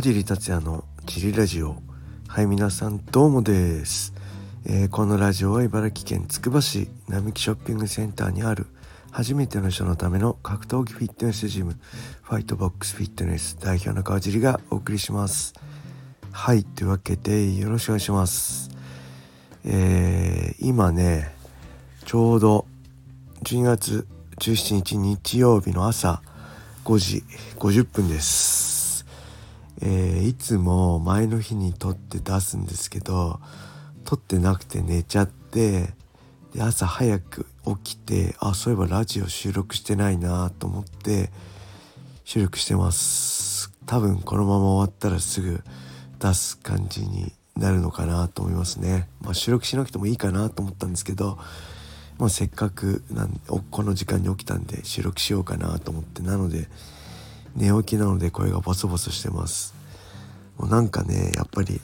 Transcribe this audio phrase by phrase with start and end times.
[0.00, 1.76] 川尻達也のジリラジオ。
[2.26, 4.14] はい皆さんどうもです、
[4.64, 8.66] えー、このラジオは茨城県つくば市並木ショッピングセンターにある
[9.10, 11.76] 初めての人のための格闘技フィットネスジム
[12.22, 15.52] ファイトボックスフィットネス代表の川尻がお送りします。
[16.32, 18.70] はいというわけでよろしくお願いします。
[19.66, 21.30] えー、今ね
[22.06, 22.64] ちょうど
[23.42, 24.06] 12月
[24.38, 26.22] 17日日曜日の朝
[26.86, 27.22] 5時
[27.58, 28.69] 50分です。
[29.82, 33.40] えー、いつも前の日に撮って出すんですけど
[34.04, 37.46] 撮ってなくて寝ちゃってで朝早く
[37.84, 41.30] 起きてあそういえばラジオ収録してないなと思って
[42.24, 43.72] 収録してます。
[43.86, 45.62] 多分このまま終わったらすぐ
[46.20, 51.38] 出す感じになるのかなと思いますね、まあ、収録しなくてもいいかなと思ったんですけど、
[52.18, 56.68] まあ、せっかくなんこの時間に起きたんで収録しようかなと思ってなので
[57.56, 59.74] 寝起きなので声がボソボソしてます。
[60.58, 61.80] もうなんかねやっぱり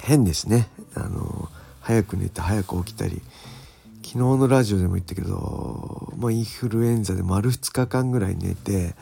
[0.00, 0.68] 変ですね。
[0.94, 1.48] あの
[1.80, 3.22] 早く寝て早く起きたり。
[4.02, 8.94] 昨日のラジオでも言ったけど、まあ、インフルエンザで丸2日間ぐらい寝て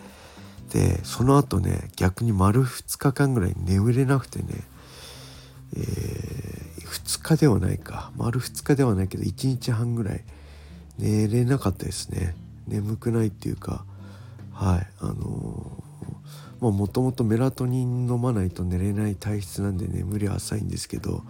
[0.72, 4.46] でその後ね逆に丸2日間ぐらい眠れなくてね、
[5.77, 8.10] えー、2日ではないか。
[8.16, 10.24] 丸2日ではないけど1日半ぐらい
[10.98, 12.34] 寝れなかったですね。
[12.66, 13.84] 眠くないっていうか。
[14.62, 21.24] はいあのー、もともとメラトニン飲まないと寝れない体質なんで眠り浅いんですけど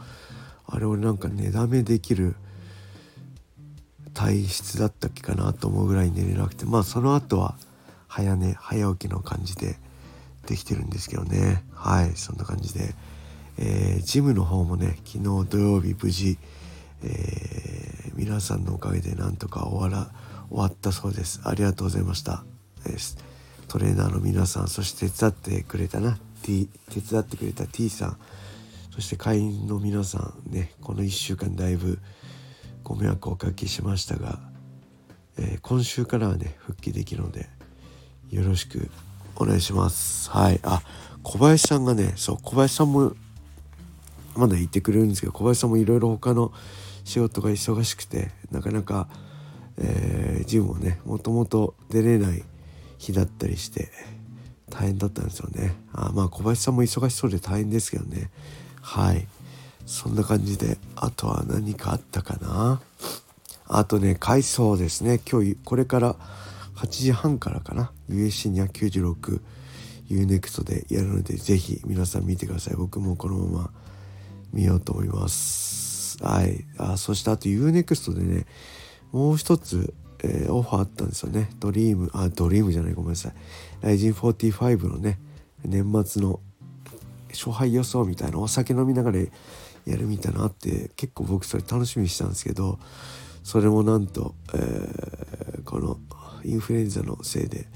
[0.66, 2.36] あれ俺なんか寝だめできる
[4.12, 7.56] 体質だったっけかなと思うぐらい寝れなくてまあその後は
[8.06, 9.77] 早寝早起きの感じで
[10.47, 11.64] できてるんですけどね。
[11.72, 12.94] はいそんな感じで、
[13.58, 16.36] えー、ジムの方もね昨日土曜日無事、
[17.03, 20.10] えー、皆さんのおかげでなんとか終わら
[20.50, 21.41] 終わったそうです。
[21.44, 22.52] ありがとうございました。
[22.83, 23.16] です。
[23.69, 28.16] トレーナーの皆さんそして手伝ってくれたな T 手伝ってくれた T さん。
[28.94, 31.98] そして会員の皆さんねこの1週間だいぶ
[32.84, 34.38] ご迷惑をおかけしましたが、
[35.38, 37.48] えー、今週からはね復帰できるので
[38.31, 38.91] よろしく
[39.37, 40.31] お願いします。
[40.31, 40.60] はい。
[40.62, 40.82] あ
[41.22, 43.14] 小林さんがねそう小林さんも
[44.34, 46.53] まだ言ってくれるんですけど小林さんもいろいろ他の
[47.04, 49.09] 仕事が忙しくてなかなか、
[49.78, 52.43] えー、ジムもねもともと出れない
[53.02, 53.90] 日だったりして
[54.70, 55.74] 大変だったんですよね。
[55.92, 58.30] あまあ小林さんも忙しそうで大変ですけどね。
[58.80, 59.26] はい。
[59.86, 62.80] そんな感じであとは何かあったかな？
[63.66, 65.20] あとね海藻ですね。
[65.28, 66.14] 今日これから
[66.76, 69.40] 8時半からかな？USC296
[70.08, 72.76] UNEXT でやるのでぜひ皆さん見てください。
[72.76, 73.70] 僕もこのまま
[74.52, 76.22] 見ようと思います。
[76.22, 76.64] はい。
[76.78, 78.46] あそしてあと UNEXT でね
[79.10, 79.92] もう一つ、
[80.22, 81.50] えー、オファーあったんですよね。
[81.59, 83.33] ドリームあドリームじゃないごめんなさい。
[83.81, 85.19] ライジン45のね
[85.65, 86.41] 年末の
[87.31, 89.27] 勝敗予想みたいなお酒飲みながらや
[89.97, 92.78] るみたいなあって結構僕それ楽しみにしたんですけど
[93.43, 95.99] それもなんと、えー、この
[96.44, 97.66] インフルエンザのせいで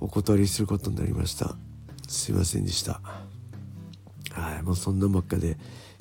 [0.00, 1.56] お断りすることになりました。
[2.08, 3.00] すいませんでした。
[4.32, 5.56] はいもうそんなばっかで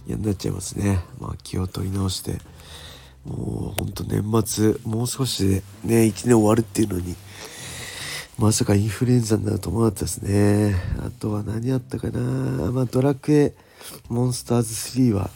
[0.08, 1.00] 嫌になっちゃいますね。
[1.20, 2.38] まあ気を取り直して。
[3.30, 7.16] もうほんと年末もう少しでね1年終わるっていうのに
[8.40, 10.76] まさかインフルエンザになると思わなかったですね。
[11.00, 12.20] あとは何あったかな。
[12.72, 13.54] まあドラクエ
[14.08, 15.30] モンスターズ3は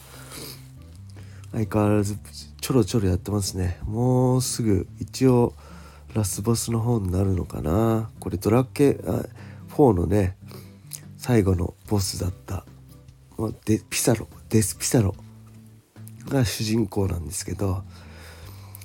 [1.52, 2.16] 相変わらず
[2.60, 3.78] ちょろちょろやってますね。
[3.84, 5.52] もうすぐ一応
[6.14, 8.10] ラスボスの方になるのかな。
[8.20, 8.98] これドラッケ
[9.70, 10.36] 4のね
[11.18, 12.64] 最後のボスだった。
[13.66, 15.14] デピサロデスピサロ。
[16.28, 17.82] が主人公なんですけど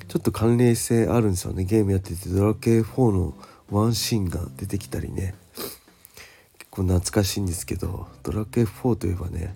[0.07, 1.65] ちょっと関連性あるんですよね。
[1.65, 3.35] ゲームやっててドラケ4の
[3.69, 5.35] ワンシーンが出てきたりね。
[6.57, 9.55] 結構懐かしいんですけどドラケ4といえばね、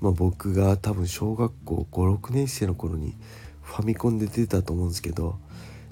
[0.00, 3.14] まあ、僕が多分小学校56年生の頃に
[3.62, 5.38] ファミコンで出たと思うんですけど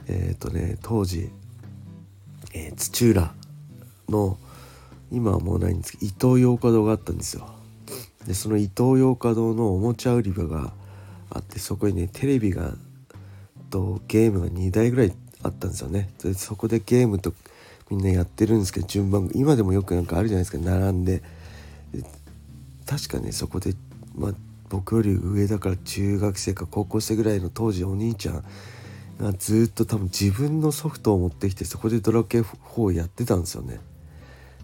[0.08, 1.30] えっ、ー、とね当時、
[2.54, 3.32] えー、土浦
[4.08, 4.36] の
[5.12, 7.46] 今はもうないんですけど伊東洋華堂があったんですよ。
[8.26, 10.72] でその伊東洋華堂のおもちゃ売り場が
[11.34, 12.74] あってそこにねテレビが
[13.70, 15.12] とゲームが2台ぐらい
[15.42, 16.10] あったんですよね。
[16.22, 17.32] でそこでゲームと
[17.90, 20.58] みんなやってるんですけど順番今でもよくなんかあるじゃないですか。
[20.58, 21.22] 並んで。
[22.86, 23.74] 確かねそこで、
[24.14, 24.32] まあ、
[24.68, 28.44] 僕より上だから中学生か高校生ぐらいの当時お兄ちゃん
[29.18, 33.80] がずっと多分自分のソフトを持ってきてそこでドラケ4をやってたんですよね。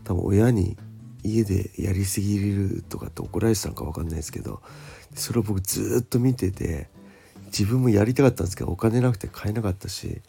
[0.04, 0.76] 多分親に
[1.22, 4.60] 家でやりすぎるとかって怒られてたのか分かんないですけど
[5.14, 6.88] それを僕ずっと見てて
[7.46, 10.20] 自分もやりたかったんですけどお金なくて買えなかったし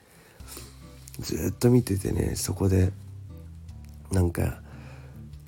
[1.20, 2.92] ずっと見ててねそこで
[4.12, 4.62] なんか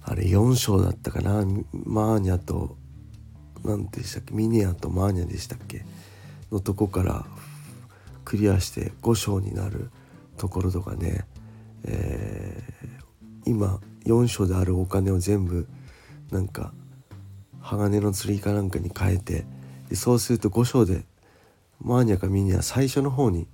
[0.03, 2.75] あれ4章だったかなマーニャと
[3.63, 5.85] 何でしたっけミネアとマーニャでしたっけ
[6.51, 7.25] のとこから
[8.25, 9.89] クリアして5章になる
[10.37, 11.25] ところとかね、
[11.85, 15.67] えー、今4章であるお金を全部
[16.31, 16.73] なんか
[17.61, 19.45] 鋼の釣りかなんかに変えて
[19.89, 21.03] でそうすると5章で
[21.79, 23.47] マーニャかミニア最初の方に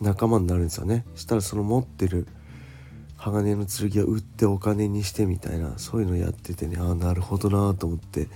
[0.00, 1.04] 仲間になるんですよね。
[1.14, 2.26] したらその持ってる
[3.16, 8.28] 鋼の剣を売ってお金にしてみたいなそういうのやっててねああなるほどなと思って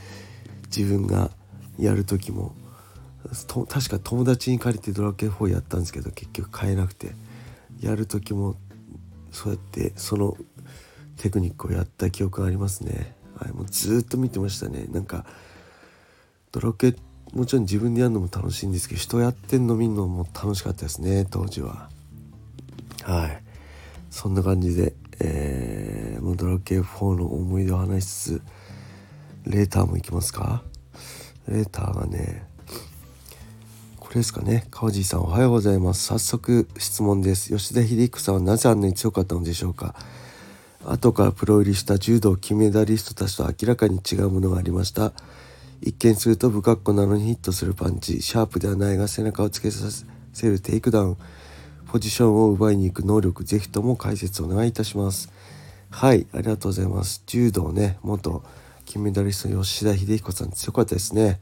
[0.75, 1.31] 自分が
[1.79, 2.55] やる時も
[3.69, 7.13] 確か友達に借りてドラケン4やったんですけど結局買えなくて
[7.81, 8.57] やる時も
[9.31, 10.37] そうやってその
[11.17, 14.87] テクニックをやった記憶がありますね、はい、もうずっと見てましたね。
[14.91, 15.25] なんか
[16.53, 16.97] ドラケ
[17.33, 21.91] もちろん自分でやるのも楽しいんですけど人やってんの見るのも楽しかったですね当時は。
[23.05, 23.43] はい。
[24.11, 28.43] そんな感じで、えー、もうドラケ4の思い出を話しつつ
[29.45, 30.63] レーターもいきますか？
[31.47, 32.47] レーターがね
[33.99, 34.67] これですかね。
[34.71, 36.05] 川地さんおはようございます。
[36.05, 37.55] 早速質問です。
[37.55, 39.95] 吉田秀彦さんはなぜあんなに強かったのでしょうか？
[40.85, 45.13] 後からプロ入りした柔道金メダリストたちと明らかに違うものがありました。
[45.81, 48.23] 一見すると不格好なのにヒットするパンチ。
[48.23, 49.87] シャープではないが背中をつけさ
[50.33, 51.17] せるテイクダウン。
[51.91, 55.33] ポジションを奪いに行く能力ぜひとも解説お願いいたします。
[55.91, 57.23] はいありがとうございます。
[57.27, 58.45] 柔道ね元
[58.85, 61.41] 金メダリスト吉田秀彦さん強かったですね、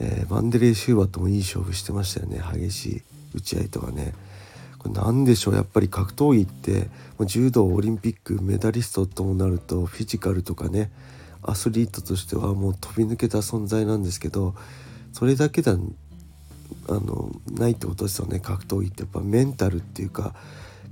[0.00, 2.42] えー、ヴァンダレイ・シウバともいい勝負してましたよね。
[2.52, 3.02] 激しい
[3.34, 4.12] 打ち合いとかね。
[4.92, 5.54] 何でしょう？
[5.54, 6.88] やっぱり格闘技って
[7.26, 10.90] 柔道オリンピックメダリストともなるとフィジカルとかね
[11.42, 14.54] アスリートとしてはもう飛び抜けた存在なんですけど
[15.12, 15.76] それだけだ
[16.88, 19.02] あのないってことですよね格闘技って。
[19.02, 20.34] やっぱメンタルっていうか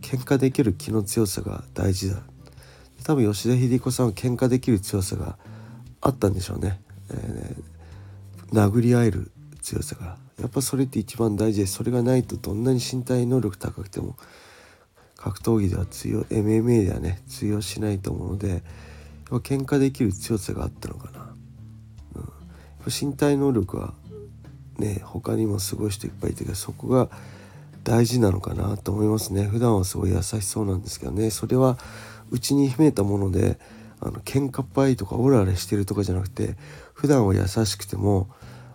[0.00, 2.22] 喧嘩できる気の強さが大事だ。
[3.04, 5.36] 多分吉田秀彦さんは喧嘩できる強さが
[6.00, 6.80] あったんでしょうね、
[7.10, 10.16] えー、殴り合える強さが。
[10.42, 14.16] やっぱそれって一番大事ですそれがないとどんなに身体能力高くても
[15.16, 18.64] 格闘技では通用 MMA ではね通用しないと思うので
[19.30, 21.34] 喧嘩できる強さがあったのかな、
[22.16, 22.26] うん、
[22.90, 23.94] 身体能力は
[24.78, 27.08] ね他にもすごい人いっぱいいてそこが
[27.84, 29.44] 大事なのかなと思いますね。
[29.44, 31.30] 普段はすごい優しそうなんですけどね。
[31.30, 31.78] それは
[32.30, 33.58] 内に秘めたもので
[34.00, 36.56] あの喧嘩っぱいとかオラオラしてるとかじゃなくて
[36.94, 38.28] 普段は優しくても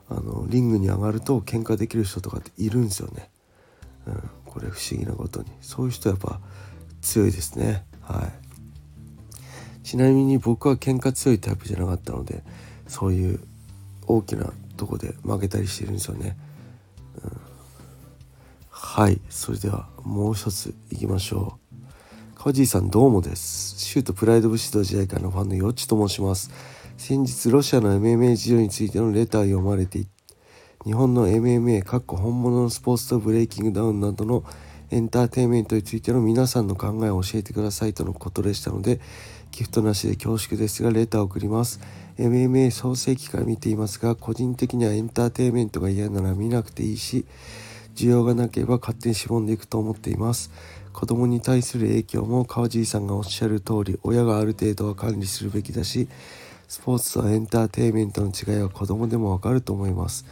[0.09, 3.29] あのリングに上がると喧嘩できる人とかっているんですよね、
[4.05, 5.47] うん、これ不思議なことに。
[5.61, 6.39] そういう人やっぱ
[7.01, 7.85] 強いですね。
[8.01, 9.85] はい。
[9.85, 12.43] ちなみに僕は喧嘩強いタイプじゃなかったので
[12.87, 13.39] そういう
[14.05, 16.37] 大きなとこで負けたりしてるんですよね、
[17.23, 17.31] うん、
[18.69, 19.19] はい。
[19.29, 21.57] それではもう一ついきましょ
[22.35, 22.37] う。
[22.37, 23.77] 川尻さんどうもです。
[23.79, 26.51] シュートプライド武士道時代からのファンのよっちと申します。
[26.97, 30.05] 先日ロシアの MMA 事情についてのレターを読まれて
[30.83, 34.43] 日本の MMA かっこ本物のスポーツとブレイキングダウンなどの
[34.89, 38.99] エンターテインメントについての皆さんの考えを教えてくださいとのことでしたので
[39.51, 41.79] ギフトなしで恐縮ですがレターを送ります。
[42.17, 47.25] MMA 創世期から見ていますが個人的にはエンターテインメントが嫌なら見なくていいし
[47.95, 50.51] 需要がなければ勝手にしぼんでいくと思っています。
[50.93, 56.07] 子供に対する影響も川尻さんがおっしゃる通り親がある程度は管理するべきだし
[56.67, 60.25] スポーツとエンターテインメントの違いは子供でもわかると思います。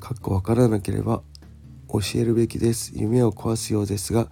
[0.00, 1.22] かっこわからなければ
[1.88, 2.92] 教えるべきです。
[2.96, 4.28] 夢を壊すようですが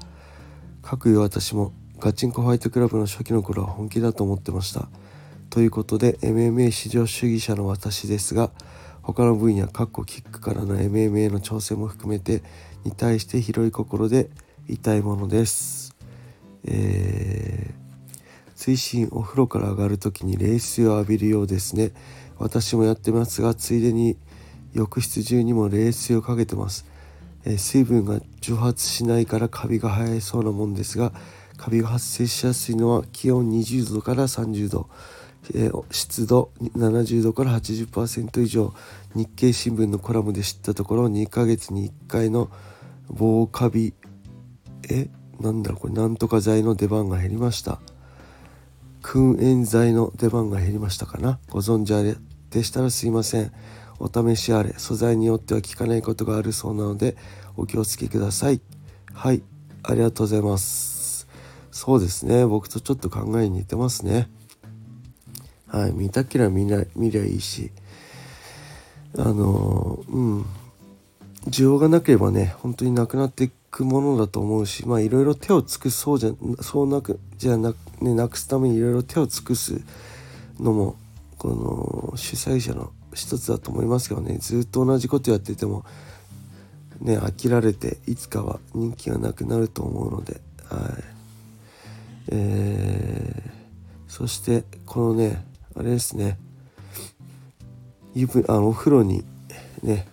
[0.82, 4.88] かくいう私もガチンコファイトクラブの初期の頃は本気だと思ってました。
[5.48, 8.50] ということで MMA 至上主義者の私ですが
[9.02, 12.42] 他の分野かっこキックからの MMA の挑戦も含めて
[12.84, 14.30] に対して広い心で
[14.68, 15.94] 痛いものです。
[16.64, 17.85] えー、
[18.56, 21.92] 追伸お風呂から上がる時に冷水を浴びるようですね。
[22.38, 24.16] 私もやってますがついでに
[24.72, 26.86] 浴室中にも冷水をかけてます。
[27.44, 31.12] え水分が蒸発しないからカビが生えそうなもんですが
[31.56, 34.88] カビが発生しやすいのは気温20度から30度、
[35.54, 38.74] え湿度70度から80%以上。
[39.14, 42.50] 日経新聞のコラムで知ったところ2ヶ月に1回の
[43.08, 43.94] 防カビ
[44.90, 45.08] え
[45.40, 47.80] なんだろうこれなんとか剤の出番が減りました。
[49.06, 51.38] 燻煙剤の出番が減りましたかな？
[51.48, 52.16] ご存知あれ
[52.50, 53.52] でしたらすいません。
[54.00, 57.16] お試しあれ素材によっては効かないことがあるそうなので
[57.56, 58.60] お気をつけください。
[59.14, 59.42] はい
[59.84, 61.28] ありがとうございます。
[61.70, 62.44] そうですね。
[62.46, 64.28] 僕とちょっと考えに似てますね。
[65.68, 67.70] はい見たけりゃ見な見りゃいいし。
[69.16, 70.44] あのうん。
[71.46, 76.32] 需要がなければね本当になくなっていくものだと思うしまあいろいろ手を尽くそうじゃ
[76.62, 79.80] そうなくじゃな,、ね、なくすためにいろいろ手を尽くす
[80.58, 80.96] のも
[81.38, 84.36] この主催者の一つだと思いますけどね。
[84.38, 85.84] ずっと同じことやってても
[87.00, 91.04] ね飽きられていつかは人気がなくなると思うのではい。
[92.28, 95.44] えー、そしてこのね
[95.74, 96.38] あれですね。
[98.48, 99.24] あお風呂に
[99.82, 100.08] ね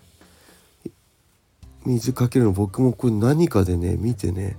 [1.86, 4.58] 水かけるの僕もこれ何かでね見てね、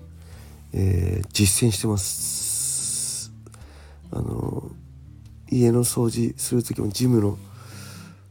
[0.73, 3.33] えー、実践してます。
[4.13, 4.71] あの
[5.51, 7.39] 家の掃除する時もジムの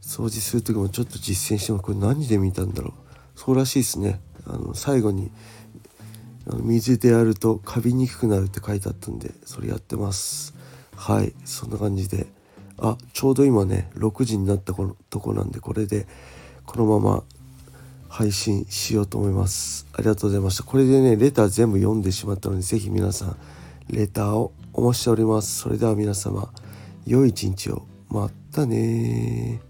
[0.00, 3.38] 掃除する時もちょっと実践してもこれ何で見たんだろう。
[3.38, 4.20] そうらしいですね。
[4.46, 5.30] あの最後に
[6.46, 10.54] 水でやるとカビにくくなるって書いてあったんでそれやってます。
[10.94, 12.26] はいそんな感じで。
[12.76, 16.08] あちょうど今ね6時になったとこなんでこれで
[16.66, 17.22] このまま
[18.14, 19.88] 配信しようと思います。
[19.92, 20.62] ありがとうございました。
[20.62, 23.36] これでねレター全部読んでしまったので是非皆さん
[23.90, 25.58] レターをお待ちしております。
[25.58, 26.48] それでは皆様
[27.04, 27.88] 良い一日を。
[28.08, 29.60] またね